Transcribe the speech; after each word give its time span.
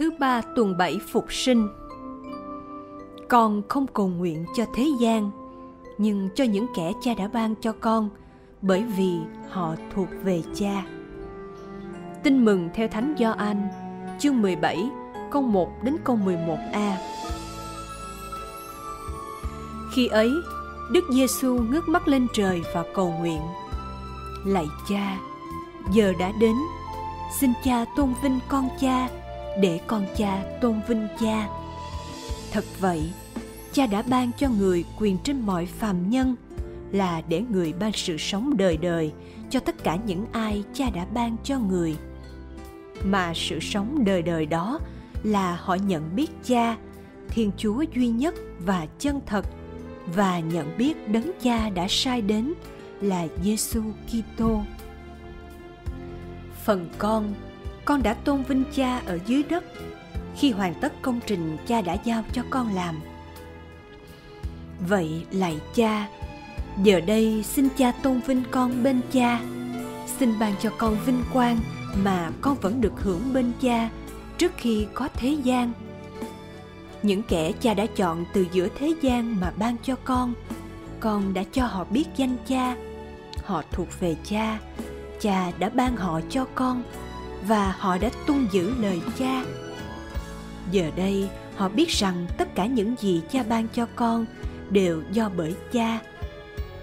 Thứ 0.00 0.10
ba 0.18 0.42
tuần 0.56 0.76
bảy 0.76 1.00
phục 1.12 1.32
sinh. 1.32 1.68
Con 3.28 3.62
không 3.68 3.86
cầu 3.86 4.08
nguyện 4.08 4.44
cho 4.56 4.64
thế 4.74 4.86
gian 5.00 5.30
Nhưng 5.98 6.28
cho 6.34 6.44
những 6.44 6.66
kẻ 6.76 6.92
cha 7.02 7.14
đã 7.14 7.28
ban 7.28 7.54
cho 7.60 7.72
con 7.72 8.08
Bởi 8.62 8.84
vì 8.96 9.18
họ 9.48 9.74
thuộc 9.94 10.08
về 10.22 10.42
cha. 10.54 10.84
Tin 12.22 12.44
mừng 12.44 12.68
theo 12.74 12.88
Thánh 12.88 13.14
Gioan 13.18 13.68
chương 14.18 14.42
17 14.42 14.90
câu 15.30 15.42
1 15.42 15.70
đến 15.84 15.96
câu 16.04 16.16
11a 16.16 16.92
Khi 19.94 20.06
ấy, 20.06 20.30
Đức 20.92 21.04
Giêsu 21.10 21.58
ngước 21.58 21.88
mắt 21.88 22.08
lên 22.08 22.26
trời 22.32 22.62
và 22.74 22.84
cầu 22.94 23.14
nguyện. 23.20 23.40
Lạy 24.46 24.66
cha, 24.88 25.18
giờ 25.92 26.12
đã 26.18 26.32
đến 26.40 26.56
Xin 27.40 27.52
cha 27.64 27.84
tôn 27.96 28.14
vinh 28.22 28.38
con 28.48 28.68
cha 28.80 29.08
để 29.60 29.80
con 29.86 30.06
cha 30.16 30.42
tôn 30.60 30.80
vinh 30.88 31.08
cha 31.20 31.48
thật 32.52 32.64
vậy, 32.80 33.10
cha 33.72 33.86
đã 33.86 34.02
ban 34.02 34.30
cho 34.38 34.48
người 34.48 34.84
quyền 34.98 35.18
trên 35.24 35.40
mọi 35.40 35.66
phàm 35.66 36.10
nhân 36.10 36.36
là 36.92 37.22
để 37.28 37.42
người 37.50 37.72
ban 37.72 37.92
sự 37.92 38.16
sống 38.18 38.56
đời 38.56 38.76
đời 38.76 39.12
cho 39.50 39.60
tất 39.60 39.84
cả 39.84 39.96
những 40.06 40.26
ai 40.32 40.64
cha 40.74 40.90
đã 40.90 41.06
ban 41.14 41.36
cho 41.44 41.58
người 41.58 41.96
mà 43.04 43.32
sự 43.34 43.60
sống 43.60 44.04
đời 44.04 44.22
đời 44.22 44.46
đó 44.46 44.78
là 45.22 45.58
họ 45.60 45.74
nhận 45.74 46.16
biết 46.16 46.30
cha, 46.44 46.76
thiên 47.28 47.50
chúa 47.56 47.84
duy 47.94 48.08
nhất 48.08 48.34
và 48.58 48.86
chân 48.98 49.20
thật, 49.26 49.46
và 50.14 50.40
nhận 50.40 50.78
biết 50.78 51.08
đấng 51.08 51.30
cha 51.42 51.70
đã 51.70 51.86
sai 51.88 52.22
đến 52.22 52.52
là 53.00 53.26
Giêsu 53.44 53.82
Kitô. 54.06 54.62
Phần 56.64 56.88
con 56.98 57.34
con 57.84 58.02
đã 58.02 58.14
tôn 58.14 58.42
vinh 58.42 58.64
cha 58.74 59.02
ở 59.06 59.18
dưới 59.26 59.42
đất 59.42 59.64
khi 60.36 60.50
hoàn 60.50 60.74
tất 60.74 60.92
công 61.02 61.20
trình 61.26 61.56
cha 61.66 61.80
đã 61.80 61.96
giao 62.04 62.24
cho 62.32 62.42
con 62.50 62.74
làm. 62.74 63.00
Vậy 64.88 65.26
lạy 65.30 65.60
cha, 65.74 66.08
giờ 66.82 67.00
đây 67.00 67.42
xin 67.42 67.68
cha 67.76 67.92
tôn 67.92 68.20
vinh 68.20 68.42
con 68.50 68.82
bên 68.82 69.00
cha, 69.12 69.40
xin 70.18 70.38
ban 70.38 70.54
cho 70.62 70.70
con 70.78 70.96
vinh 71.06 71.22
quang 71.32 71.58
mà 72.04 72.30
con 72.40 72.56
vẫn 72.60 72.80
được 72.80 72.92
hưởng 72.96 73.32
bên 73.32 73.52
cha 73.60 73.90
trước 74.38 74.52
khi 74.56 74.86
có 74.94 75.08
thế 75.14 75.36
gian. 75.42 75.72
Những 77.02 77.22
kẻ 77.22 77.52
cha 77.60 77.74
đã 77.74 77.86
chọn 77.86 78.24
từ 78.32 78.46
giữa 78.52 78.68
thế 78.78 78.94
gian 79.02 79.40
mà 79.40 79.52
ban 79.58 79.76
cho 79.82 79.96
con 80.04 80.34
con 81.00 81.34
đã 81.34 81.44
cho 81.52 81.66
họ 81.66 81.84
biết 81.84 82.04
danh 82.16 82.36
cha, 82.46 82.76
họ 83.44 83.62
thuộc 83.72 83.88
về 84.00 84.16
cha 84.24 84.58
cha 85.20 85.52
đã 85.58 85.68
ban 85.68 85.96
họ 85.96 86.20
cho 86.30 86.46
con 86.54 86.82
và 87.46 87.74
họ 87.78 87.98
đã 87.98 88.10
tuân 88.26 88.48
giữ 88.52 88.74
lời 88.80 89.00
cha. 89.18 89.44
Giờ 90.70 90.90
đây, 90.96 91.28
họ 91.56 91.68
biết 91.68 91.88
rằng 91.88 92.26
tất 92.38 92.54
cả 92.54 92.66
những 92.66 92.94
gì 92.98 93.22
cha 93.32 93.42
ban 93.42 93.68
cho 93.68 93.86
con 93.96 94.26
đều 94.70 95.02
do 95.12 95.30
bởi 95.36 95.54
cha, 95.72 95.98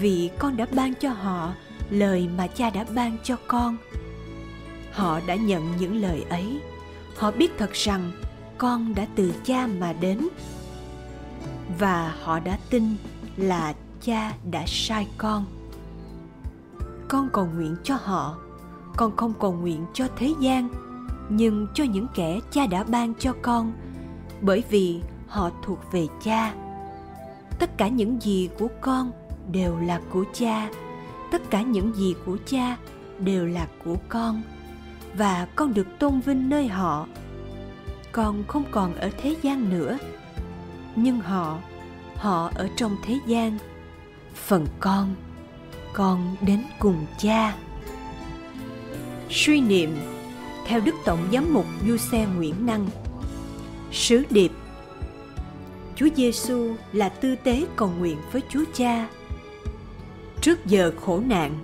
vì 0.00 0.30
con 0.38 0.56
đã 0.56 0.66
ban 0.72 0.94
cho 0.94 1.10
họ 1.10 1.52
lời 1.90 2.28
mà 2.36 2.46
cha 2.46 2.70
đã 2.70 2.84
ban 2.94 3.16
cho 3.24 3.36
con. 3.46 3.76
Họ 4.92 5.20
đã 5.26 5.34
nhận 5.34 5.76
những 5.78 6.02
lời 6.02 6.24
ấy. 6.30 6.60
Họ 7.16 7.30
biết 7.30 7.52
thật 7.58 7.72
rằng 7.72 8.12
con 8.58 8.94
đã 8.94 9.06
từ 9.16 9.32
cha 9.44 9.66
mà 9.66 9.92
đến, 9.92 10.28
và 11.78 12.14
họ 12.22 12.40
đã 12.40 12.58
tin 12.70 12.96
là 13.36 13.74
cha 14.02 14.32
đã 14.50 14.64
sai 14.66 15.06
con. 15.18 15.44
Con 17.08 17.28
cầu 17.32 17.48
nguyện 17.54 17.76
cho 17.84 17.96
họ 18.02 18.36
con 18.98 19.16
không 19.16 19.32
cầu 19.40 19.52
nguyện 19.52 19.86
cho 19.94 20.06
thế 20.16 20.34
gian, 20.40 20.68
nhưng 21.28 21.66
cho 21.74 21.84
những 21.84 22.06
kẻ 22.14 22.40
cha 22.50 22.66
đã 22.66 22.84
ban 22.84 23.14
cho 23.14 23.32
con, 23.42 23.72
bởi 24.40 24.64
vì 24.70 25.00
họ 25.28 25.50
thuộc 25.64 25.78
về 25.92 26.06
cha. 26.22 26.54
Tất 27.58 27.78
cả 27.78 27.88
những 27.88 28.22
gì 28.22 28.48
của 28.58 28.68
con 28.80 29.10
đều 29.52 29.78
là 29.78 30.00
của 30.10 30.24
cha. 30.32 30.70
Tất 31.32 31.50
cả 31.50 31.62
những 31.62 31.94
gì 31.94 32.14
của 32.26 32.36
cha 32.46 32.76
đều 33.18 33.46
là 33.46 33.66
của 33.84 33.96
con, 34.08 34.42
và 35.14 35.46
con 35.56 35.74
được 35.74 35.86
tôn 35.98 36.20
vinh 36.20 36.48
nơi 36.48 36.68
họ. 36.68 37.06
Con 38.12 38.44
không 38.48 38.64
còn 38.70 38.94
ở 38.94 39.10
thế 39.22 39.36
gian 39.42 39.70
nữa, 39.70 39.98
nhưng 40.96 41.20
họ 41.20 41.58
họ 42.16 42.50
ở 42.54 42.68
trong 42.76 42.96
thế 43.04 43.18
gian. 43.26 43.58
Phần 44.34 44.66
con 44.80 45.14
con 45.92 46.36
đến 46.40 46.62
cùng 46.78 47.06
cha. 47.18 47.54
Suy 49.30 49.60
niệm 49.60 49.96
theo 50.66 50.80
Đức 50.80 50.94
Tổng 51.04 51.28
Giám 51.32 51.54
mục 51.54 51.66
Du 51.88 51.96
Xe 51.96 52.26
Nguyễn 52.36 52.66
Năng 52.66 52.86
Sứ 53.92 54.22
điệp 54.30 54.50
Chúa 55.96 56.08
Giêsu 56.16 56.74
là 56.92 57.08
tư 57.08 57.36
tế 57.44 57.64
cầu 57.76 57.90
nguyện 57.98 58.16
với 58.32 58.42
Chúa 58.48 58.64
Cha. 58.74 59.08
Trước 60.40 60.66
giờ 60.66 60.92
khổ 61.00 61.20
nạn, 61.26 61.58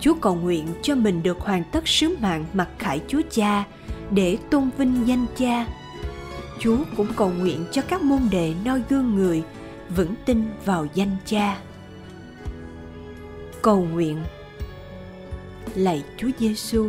Chúa 0.00 0.14
cầu 0.14 0.34
nguyện 0.34 0.66
cho 0.82 0.94
mình 0.94 1.22
được 1.22 1.40
hoàn 1.40 1.64
tất 1.72 1.88
sứ 1.88 2.16
mạng 2.20 2.44
mặc 2.52 2.68
khải 2.78 3.00
Chúa 3.08 3.22
Cha 3.30 3.64
để 4.10 4.38
tôn 4.50 4.70
vinh 4.78 5.02
danh 5.06 5.26
Cha. 5.38 5.66
Chúa 6.58 6.78
cũng 6.96 7.08
cầu 7.16 7.32
nguyện 7.38 7.64
cho 7.72 7.82
các 7.82 8.02
môn 8.02 8.20
đệ 8.30 8.52
noi 8.64 8.82
gương 8.88 9.14
người 9.14 9.42
vững 9.96 10.14
tin 10.26 10.44
vào 10.64 10.86
danh 10.94 11.16
Cha. 11.26 11.58
Cầu 13.62 13.86
nguyện 13.92 14.18
lạy 15.74 16.02
Chúa 16.16 16.28
Giêsu. 16.38 16.86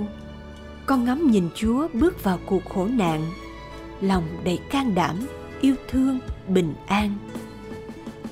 Con 0.86 1.06
ngắm 1.06 1.32
nhìn 1.32 1.50
Chúa 1.56 1.88
bước 1.94 2.24
vào 2.24 2.40
cuộc 2.46 2.66
khổ 2.66 2.88
nạn, 2.88 3.22
lòng 4.02 4.24
đầy 4.44 4.58
can 4.58 4.96
đảm, 4.96 5.16
yêu 5.62 5.76
thương, 5.90 6.20
bình 6.48 6.74
an. 6.88 7.14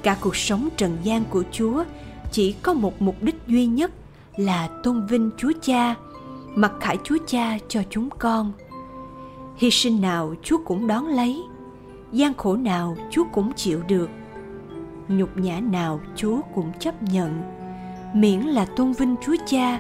Cả 0.03 0.17
cuộc 0.21 0.35
sống 0.35 0.69
trần 0.77 0.97
gian 1.03 1.23
của 1.29 1.43
Chúa 1.51 1.83
chỉ 2.31 2.51
có 2.51 2.73
một 2.73 3.01
mục 3.01 3.15
đích 3.21 3.35
duy 3.47 3.65
nhất 3.65 3.91
là 4.37 4.69
tôn 4.83 5.05
vinh 5.05 5.29
Chúa 5.37 5.51
Cha, 5.61 5.95
mặc 6.55 6.71
khải 6.79 6.97
Chúa 7.03 7.17
Cha 7.27 7.57
cho 7.67 7.81
chúng 7.89 8.09
con. 8.09 8.53
Hy 9.57 9.71
sinh 9.71 10.01
nào 10.01 10.35
Chúa 10.43 10.57
cũng 10.65 10.87
đón 10.87 11.07
lấy, 11.07 11.43
gian 12.11 12.33
khổ 12.33 12.55
nào 12.55 12.97
Chúa 13.11 13.23
cũng 13.33 13.53
chịu 13.53 13.81
được, 13.87 14.09
nhục 15.07 15.37
nhã 15.37 15.59
nào 15.59 15.99
Chúa 16.15 16.41
cũng 16.55 16.71
chấp 16.79 17.03
nhận, 17.03 17.41
miễn 18.13 18.39
là 18.39 18.65
tôn 18.65 18.93
vinh 18.93 19.15
Chúa 19.25 19.35
Cha 19.45 19.79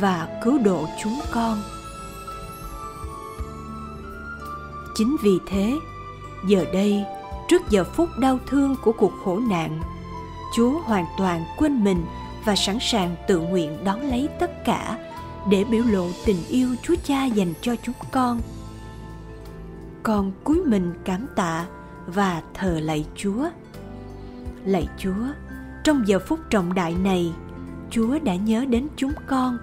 và 0.00 0.40
cứu 0.44 0.58
độ 0.58 0.86
chúng 1.02 1.20
con. 1.32 1.58
Chính 4.94 5.16
vì 5.22 5.38
thế, 5.46 5.78
giờ 6.46 6.64
đây, 6.72 7.04
trước 7.48 7.62
giờ 7.70 7.84
phút 7.84 8.08
đau 8.18 8.38
thương 8.46 8.76
của 8.82 8.92
cuộc 8.92 9.12
khổ 9.24 9.38
nạn, 9.38 9.80
chúa 10.54 10.80
hoàn 10.80 11.06
toàn 11.18 11.44
quên 11.58 11.84
mình 11.84 12.04
và 12.44 12.56
sẵn 12.56 12.78
sàng 12.80 13.16
tự 13.28 13.38
nguyện 13.38 13.84
đón 13.84 14.00
lấy 14.00 14.28
tất 14.40 14.64
cả 14.64 14.98
để 15.50 15.64
biểu 15.64 15.84
lộ 15.84 16.06
tình 16.26 16.44
yêu 16.48 16.68
chúa 16.82 16.94
cha 17.04 17.24
dành 17.24 17.54
cho 17.60 17.76
chúng 17.82 17.94
con. 18.12 18.40
Con 20.02 20.32
cúi 20.44 20.60
mình 20.64 20.94
cảm 21.04 21.26
tạ 21.36 21.66
và 22.06 22.42
thờ 22.54 22.80
lạy 22.82 23.06
chúa. 23.16 23.48
Lạy 24.64 24.88
chúa, 24.98 25.26
trong 25.84 26.08
giờ 26.08 26.18
phút 26.18 26.40
trọng 26.50 26.74
đại 26.74 26.94
này, 26.94 27.32
chúa 27.90 28.18
đã 28.18 28.34
nhớ 28.34 28.64
đến 28.64 28.88
chúng 28.96 29.12
con 29.26 29.58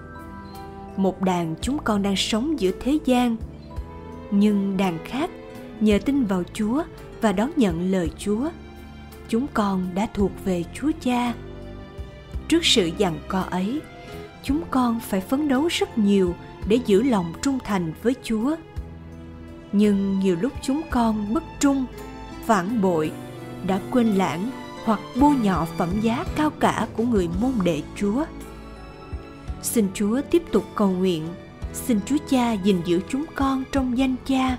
một 0.96 1.22
đàn 1.22 1.54
chúng 1.60 1.78
con 1.84 2.02
đang 2.02 2.16
sống 2.16 2.60
giữa 2.60 2.70
thế 2.80 2.98
gian. 3.04 3.36
Nhưng 4.30 4.76
đàn 4.76 4.98
khác 5.04 5.30
nhờ 5.80 5.98
tin 6.04 6.24
vào 6.24 6.42
chúa 6.52 6.82
và 7.20 7.32
đón 7.32 7.50
nhận 7.56 7.90
lời 7.90 8.10
chúa. 8.18 8.50
Chúng 9.28 9.46
con 9.54 9.88
đã 9.94 10.08
thuộc 10.14 10.30
về 10.44 10.64
chúa 10.74 10.90
cha. 11.00 11.34
Trước 12.48 12.64
sự 12.64 12.90
giằng 12.98 13.18
co 13.28 13.40
ấy, 13.40 13.80
chúng 14.42 14.62
con 14.70 15.00
phải 15.00 15.20
phấn 15.20 15.48
đấu 15.48 15.66
rất 15.70 15.98
nhiều 15.98 16.34
để 16.68 16.78
giữ 16.86 17.02
lòng 17.02 17.32
trung 17.42 17.58
thành 17.64 17.92
với 18.02 18.14
chúa. 18.22 18.56
Nhưng 19.72 20.20
nhiều 20.20 20.36
lúc 20.40 20.52
chúng 20.62 20.82
con 20.90 21.34
bất 21.34 21.44
trung, 21.60 21.84
phản 22.44 22.80
bội, 22.80 23.12
đã 23.66 23.80
quên 23.90 24.06
lãng 24.06 24.50
hoặc 24.84 25.00
bôi 25.20 25.34
nhọ 25.42 25.64
phẩm 25.64 25.88
giá 26.00 26.24
cao 26.36 26.50
cả 26.50 26.86
của 26.96 27.04
người 27.04 27.28
môn 27.40 27.52
đệ 27.64 27.82
chúa. 27.96 28.24
Xin 29.66 29.88
Chúa 29.94 30.20
tiếp 30.30 30.42
tục 30.52 30.64
cầu 30.74 30.90
nguyện, 30.90 31.28
xin 31.72 32.00
Chúa 32.06 32.16
Cha 32.30 32.52
gìn 32.52 32.80
giữ 32.84 33.00
chúng 33.08 33.24
con 33.34 33.64
trong 33.72 33.98
danh 33.98 34.16
Cha. 34.26 34.58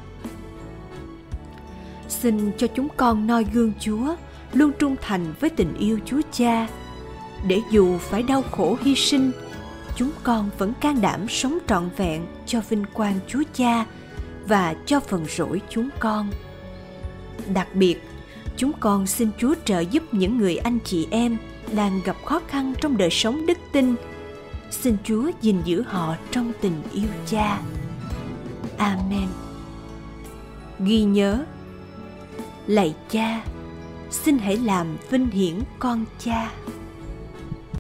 Xin 2.10 2.52
cho 2.58 2.68
chúng 2.68 2.88
con 2.98 3.28
noi 3.28 3.46
gương 3.54 3.74
Chúa, 3.80 4.16
luôn 4.54 4.72
trung 4.80 4.96
thành 5.02 5.34
với 5.40 5.50
tình 5.50 5.74
yêu 5.80 6.00
Chúa 6.06 6.22
Cha, 6.32 6.68
để 7.48 7.62
dù 7.72 7.98
phải 7.98 8.24
đau 8.24 8.42
khổ 8.42 8.78
hy 8.82 8.96
sinh, 8.96 9.32
chúng 9.96 10.12
con 10.24 10.50
vẫn 10.58 10.74
can 10.82 11.02
đảm 11.02 11.30
sống 11.30 11.58
trọn 11.68 11.90
vẹn 11.98 12.26
cho 12.46 12.62
vinh 12.70 12.86
quang 12.94 13.20
Chúa 13.28 13.44
Cha 13.54 13.86
và 14.48 14.76
cho 14.86 15.00
phần 15.00 15.26
rỗi 15.30 15.62
chúng 15.70 15.90
con. 16.00 16.30
Đặc 17.54 17.68
biệt, 17.76 17.98
chúng 18.58 18.72
con 18.80 19.08
xin 19.08 19.30
Chúa 19.38 19.54
trợ 19.66 19.80
giúp 19.80 20.04
những 20.12 20.38
người 20.38 20.58
anh 20.58 20.80
chị 20.86 21.08
em 21.12 21.38
đang 21.72 22.02
gặp 22.06 22.16
khó 22.26 22.42
khăn 22.48 22.74
trong 22.82 22.98
đời 22.98 23.10
sống 23.10 23.46
đức 23.46 23.58
tin 23.72 23.96
xin 24.72 24.98
Chúa 25.04 25.32
gìn 25.42 25.62
giữ 25.66 25.82
họ 25.82 26.16
trong 26.32 26.52
tình 26.62 26.82
yêu 26.94 27.10
cha. 27.26 27.62
Amen. 28.78 29.28
ghi 30.80 31.04
nhớ, 31.04 31.46
lạy 32.68 32.96
cha, 33.10 33.44
xin 34.12 34.38
hãy 34.38 34.58
làm 34.58 34.98
vinh 35.10 35.30
hiển 35.30 35.56
con 35.80 36.06
cha 36.20 36.52